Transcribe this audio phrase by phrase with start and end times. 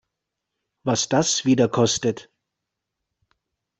[0.81, 2.31] Was das wieder kostet!